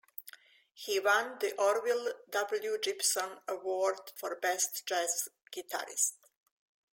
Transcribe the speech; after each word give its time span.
He 0.73 0.99
won 0.99 1.37
the 1.41 1.55
Orville 1.61 2.11
W. 2.31 2.79
Gibson 2.81 3.39
Award 3.47 3.99
for 4.15 4.35
Best 4.35 4.81
Jazz 4.87 5.29
Guitarist. 5.55 6.13